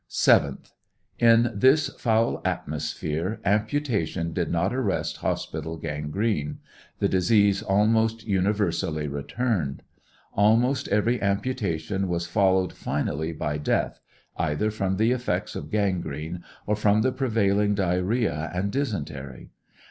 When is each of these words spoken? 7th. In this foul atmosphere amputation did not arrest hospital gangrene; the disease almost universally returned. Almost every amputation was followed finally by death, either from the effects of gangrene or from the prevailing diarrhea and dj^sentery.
7th. 0.09 0.71
In 1.19 1.51
this 1.53 1.89
foul 1.89 2.41
atmosphere 2.43 3.39
amputation 3.45 4.33
did 4.33 4.49
not 4.49 4.73
arrest 4.73 5.17
hospital 5.17 5.77
gangrene; 5.77 6.57
the 6.97 7.07
disease 7.07 7.61
almost 7.61 8.25
universally 8.25 9.07
returned. 9.07 9.83
Almost 10.33 10.87
every 10.87 11.21
amputation 11.21 12.07
was 12.07 12.25
followed 12.25 12.73
finally 12.73 13.31
by 13.31 13.59
death, 13.59 14.01
either 14.37 14.71
from 14.71 14.97
the 14.97 15.11
effects 15.11 15.53
of 15.55 15.69
gangrene 15.69 16.43
or 16.65 16.75
from 16.75 17.03
the 17.03 17.11
prevailing 17.11 17.75
diarrhea 17.75 18.49
and 18.55 18.71
dj^sentery. 18.71 19.49